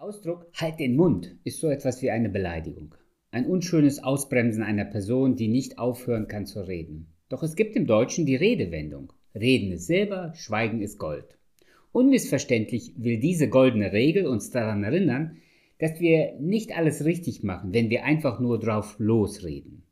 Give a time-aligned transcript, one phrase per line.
[0.00, 2.94] Ausdruck Halt den Mund ist so etwas wie eine Beleidigung.
[3.32, 7.08] Ein unschönes Ausbremsen einer Person, die nicht aufhören kann zu reden.
[7.28, 9.12] Doch es gibt im Deutschen die Redewendung.
[9.34, 11.36] Reden ist Silber, Schweigen ist Gold.
[11.92, 15.36] Unmissverständlich will diese goldene Regel uns daran erinnern,
[15.78, 19.82] dass wir nicht alles richtig machen, wenn wir einfach nur drauf losreden.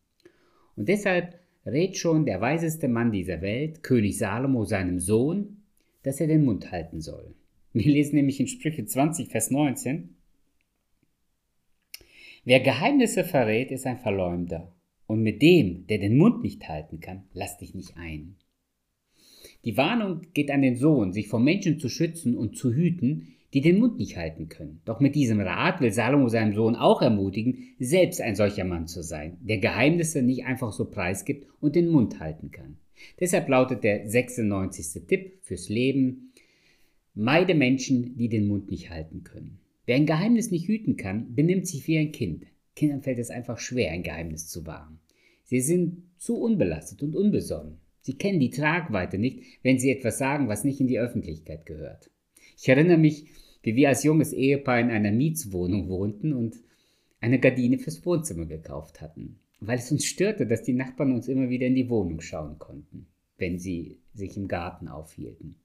[0.75, 5.59] Und deshalb rät schon der weiseste Mann dieser Welt, König Salomo, seinem Sohn,
[6.03, 7.35] dass er den Mund halten soll.
[7.73, 10.17] Wir lesen nämlich in Sprüche 20, Vers 19.
[12.45, 14.73] Wer Geheimnisse verrät, ist ein Verleumder.
[15.07, 18.37] Und mit dem, der den Mund nicht halten kann, lass dich nicht ein.
[19.65, 23.61] Die Warnung geht an den Sohn, sich vor Menschen zu schützen und zu hüten, die
[23.61, 24.81] den Mund nicht halten können.
[24.85, 29.03] Doch mit diesem Rat will Salomo seinem Sohn auch ermutigen, selbst ein solcher Mann zu
[29.03, 32.77] sein, der Geheimnisse nicht einfach so preisgibt und den Mund halten kann.
[33.21, 35.07] Deshalb lautet der 96.
[35.07, 36.28] Tipp fürs Leben,
[37.21, 39.59] Meide Menschen, die den Mund nicht halten können.
[39.87, 42.45] Wer ein Geheimnis nicht hüten kann, benimmt sich wie ein Kind.
[42.77, 45.01] Kindern fällt es einfach schwer, ein Geheimnis zu wahren.
[45.43, 47.79] Sie sind zu unbelastet und unbesonnen.
[48.03, 52.09] Sie kennen die Tragweite nicht, wenn sie etwas sagen, was nicht in die Öffentlichkeit gehört.
[52.57, 53.25] Ich erinnere mich,
[53.65, 56.55] wie wir als junges Ehepaar in einer Mietswohnung wohnten und
[57.21, 61.49] eine Gardine fürs Wohnzimmer gekauft hatten, weil es uns störte, dass die Nachbarn uns immer
[61.49, 65.57] wieder in die Wohnung schauen konnten, wenn sie sich im Garten aufhielten.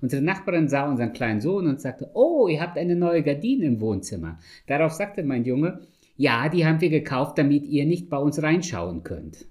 [0.00, 3.80] Unsere Nachbarin sah unseren kleinen Sohn und sagte, oh, ihr habt eine neue Gardine im
[3.80, 4.38] Wohnzimmer.
[4.66, 9.02] Darauf sagte mein Junge, ja, die haben wir gekauft, damit ihr nicht bei uns reinschauen
[9.02, 9.46] könnt.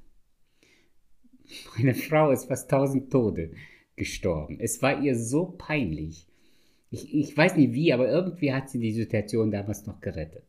[1.77, 3.51] Meine Frau ist fast tausend Tode
[3.95, 4.57] gestorben.
[4.59, 6.27] Es war ihr so peinlich.
[6.91, 10.45] Ich, ich weiß nicht wie, aber irgendwie hat sie die Situation damals noch gerettet.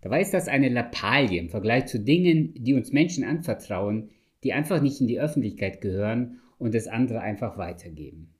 [0.00, 4.10] Dabei ist das eine Lappalie im Vergleich zu Dingen, die uns Menschen anvertrauen,
[4.42, 8.34] die einfach nicht in die Öffentlichkeit gehören und es andere einfach weitergeben.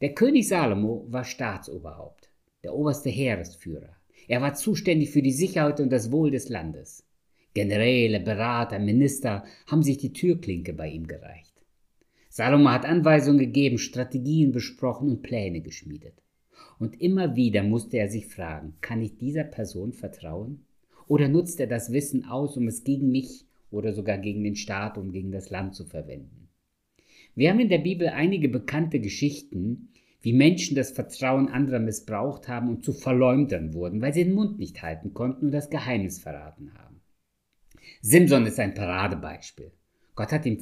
[0.00, 2.30] Der König Salomo war Staatsoberhaupt,
[2.64, 3.96] der oberste Heeresführer.
[4.28, 7.04] Er war zuständig für die Sicherheit und das Wohl des Landes.
[7.52, 11.52] Generäle, Berater, Minister haben sich die Türklinke bei ihm gereicht.
[12.30, 16.14] Salomo hat Anweisungen gegeben, Strategien besprochen und Pläne geschmiedet.
[16.78, 20.64] Und immer wieder musste er sich fragen, kann ich dieser Person vertrauen?
[21.08, 24.96] Oder nutzt er das Wissen aus, um es gegen mich oder sogar gegen den Staat
[24.96, 26.39] und gegen das Land zu verwenden?
[27.34, 29.88] Wir haben in der Bibel einige bekannte Geschichten,
[30.22, 34.58] wie Menschen das Vertrauen anderer missbraucht haben und zu Verleumdern wurden, weil sie den Mund
[34.58, 37.00] nicht halten konnten und das Geheimnis verraten haben.
[38.02, 39.72] Simson ist ein Paradebeispiel.
[40.14, 40.60] Gott hat ihn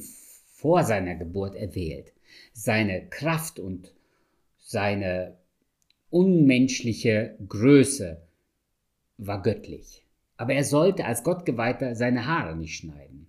[0.53, 2.13] vor seiner Geburt erwählt.
[2.53, 3.93] Seine Kraft und
[4.57, 5.37] seine
[6.09, 8.21] unmenschliche Größe
[9.17, 10.05] war göttlich.
[10.37, 13.28] Aber er sollte als Gottgeweihter seine Haare nicht schneiden.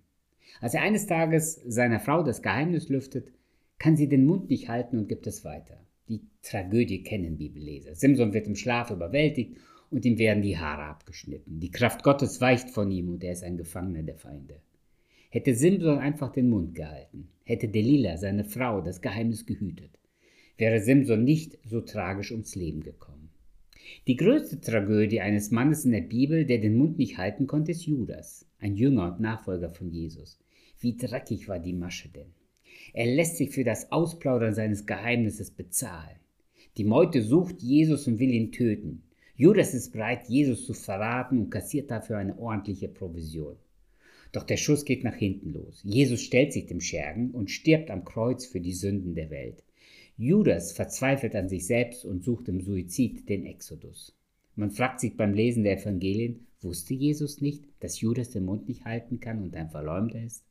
[0.61, 3.33] Als er eines Tages seiner Frau das Geheimnis lüftet,
[3.79, 5.83] kann sie den Mund nicht halten und gibt es weiter.
[6.07, 7.95] Die Tragödie kennen Bibelleser.
[7.95, 9.57] Simson wird im Schlaf überwältigt
[9.89, 11.59] und ihm werden die Haare abgeschnitten.
[11.59, 14.61] Die Kraft Gottes weicht von ihm und er ist ein Gefangener der Feinde.
[15.31, 19.97] Hätte Simson einfach den Mund gehalten, hätte Delilah, seine Frau, das Geheimnis gehütet,
[20.57, 23.29] wäre Simson nicht so tragisch ums Leben gekommen.
[24.07, 27.85] Die größte Tragödie eines Mannes in der Bibel, der den Mund nicht halten konnte, ist
[27.85, 30.37] Judas, ein Jünger und Nachfolger von Jesus.
[30.81, 32.33] Wie dreckig war die Masche denn?
[32.93, 36.17] Er lässt sich für das Ausplaudern seines Geheimnisses bezahlen.
[36.77, 39.03] Die Meute sucht Jesus und will ihn töten.
[39.35, 43.57] Judas ist bereit, Jesus zu verraten und kassiert dafür eine ordentliche Provision.
[44.31, 45.81] Doch der Schuss geht nach hinten los.
[45.83, 49.63] Jesus stellt sich dem Schergen und stirbt am Kreuz für die Sünden der Welt.
[50.17, 54.15] Judas verzweifelt an sich selbst und sucht im Suizid den Exodus.
[54.55, 58.85] Man fragt sich beim Lesen der Evangelien, wusste Jesus nicht, dass Judas den Mund nicht
[58.85, 60.43] halten kann und ein Verleumder ist?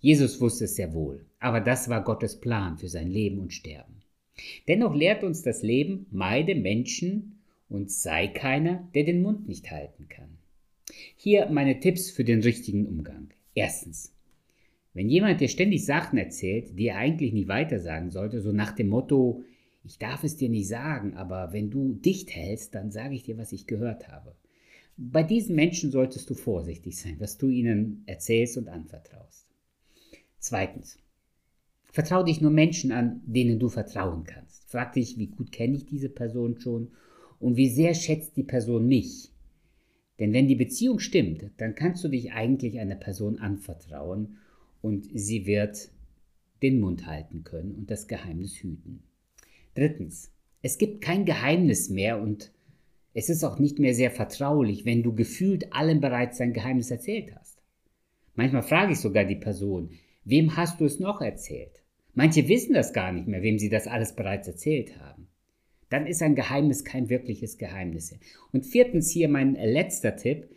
[0.00, 4.02] Jesus wusste es sehr wohl, aber das war Gottes Plan für sein Leben und Sterben.
[4.68, 7.38] Dennoch lehrt uns das Leben, meide Menschen
[7.68, 10.38] und sei keiner, der den Mund nicht halten kann.
[11.16, 13.30] Hier meine Tipps für den richtigen Umgang.
[13.54, 14.12] Erstens.
[14.92, 18.88] Wenn jemand dir ständig Sachen erzählt, die er eigentlich nie weitersagen sollte, so nach dem
[18.88, 19.42] Motto,
[19.82, 23.36] ich darf es dir nicht sagen, aber wenn du dicht hältst, dann sage ich dir,
[23.36, 24.36] was ich gehört habe.
[24.96, 29.43] Bei diesen Menschen solltest du vorsichtig sein, was du ihnen erzählst und anvertraust.
[30.44, 30.98] Zweitens.
[31.90, 34.70] Vertrau dich nur Menschen an, denen du vertrauen kannst.
[34.70, 36.88] Frag dich, wie gut kenne ich diese Person schon
[37.40, 39.30] und wie sehr schätzt die Person mich.
[40.18, 44.36] Denn wenn die Beziehung stimmt, dann kannst du dich eigentlich einer Person anvertrauen
[44.82, 45.88] und sie wird
[46.62, 49.02] den Mund halten können und das Geheimnis hüten.
[49.74, 50.30] Drittens.
[50.60, 52.52] Es gibt kein Geheimnis mehr und
[53.14, 57.34] es ist auch nicht mehr sehr vertraulich, wenn du gefühlt allen bereits dein Geheimnis erzählt
[57.34, 57.62] hast.
[58.34, 59.88] Manchmal frage ich sogar die Person,
[60.24, 61.82] Wem hast du es noch erzählt?
[62.14, 65.28] Manche wissen das gar nicht mehr, wem sie das alles bereits erzählt haben.
[65.90, 68.18] dann ist ein Geheimnis kein wirkliches Geheimnis.
[68.52, 70.48] Und viertens hier mein letzter Tipp.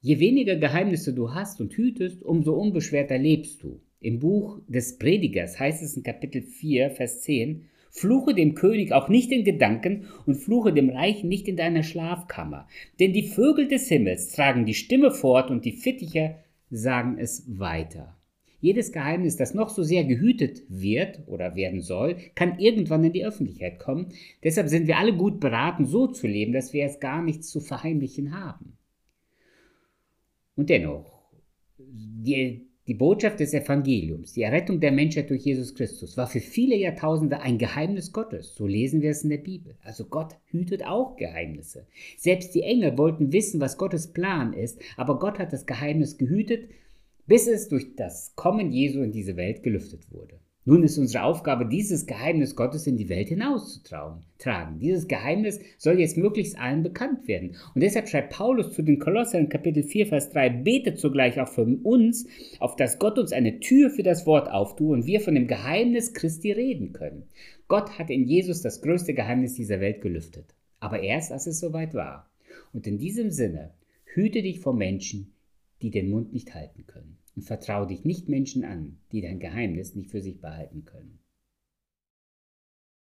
[0.00, 3.80] Je weniger Geheimnisse du hast und hütest, umso unbeschwerter lebst du.
[4.00, 9.08] Im Buch des Predigers heißt es in Kapitel 4, Vers 10, Fluche dem König auch
[9.08, 12.68] nicht in Gedanken und fluche dem Reichen nicht in deiner Schlafkammer.
[13.00, 16.36] Denn die Vögel des Himmels tragen die Stimme fort und die Fittiche
[16.70, 18.17] sagen es weiter.
[18.60, 23.24] Jedes Geheimnis, das noch so sehr gehütet wird oder werden soll, kann irgendwann in die
[23.24, 24.08] Öffentlichkeit kommen.
[24.42, 27.60] Deshalb sind wir alle gut beraten, so zu leben, dass wir es gar nichts zu
[27.60, 28.76] verheimlichen haben.
[30.56, 31.30] Und dennoch,
[31.78, 36.74] die, die Botschaft des Evangeliums, die Errettung der Menschheit durch Jesus Christus, war für viele
[36.74, 38.56] Jahrtausende ein Geheimnis Gottes.
[38.56, 39.76] So lesen wir es in der Bibel.
[39.82, 41.86] Also Gott hütet auch Geheimnisse.
[42.16, 46.70] Selbst die Engel wollten wissen, was Gottes Plan ist, aber Gott hat das Geheimnis gehütet,
[47.28, 50.40] bis es durch das Kommen Jesu in diese Welt gelüftet wurde.
[50.64, 54.78] Nun ist unsere Aufgabe, dieses Geheimnis Gottes in die Welt hinauszutragen.
[54.78, 57.56] Dieses Geheimnis soll jetzt möglichst allen bekannt werden.
[57.74, 61.64] Und deshalb schreibt Paulus zu den Kolossern Kapitel 4, Vers 3, betet zugleich auch für
[61.64, 62.26] uns,
[62.60, 66.12] auf dass Gott uns eine Tür für das Wort auftue und wir von dem Geheimnis
[66.12, 67.28] Christi reden können.
[67.66, 70.54] Gott hat in Jesus das größte Geheimnis dieser Welt gelüftet.
[70.80, 72.30] Aber erst, als es soweit war.
[72.74, 73.72] Und in diesem Sinne,
[74.04, 75.32] hüte dich vor Menschen,
[75.82, 79.94] die den Mund nicht halten können und vertraue dich nicht Menschen an, die dein Geheimnis
[79.94, 81.18] nicht für sich behalten können.